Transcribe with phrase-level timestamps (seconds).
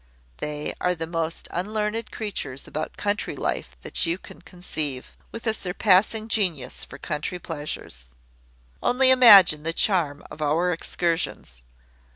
[0.37, 5.53] They are the most unlearned creatures about country life that you can conceive, with a
[5.53, 8.07] surpassing genius for country pleasures.
[8.81, 11.61] Only imagine the charm of our excursions!